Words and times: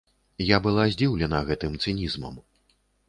Я 0.45 0.57
была 0.67 0.85
здзіўлена 0.95 1.41
гэтым 1.49 1.77
цынізмам. 1.85 2.41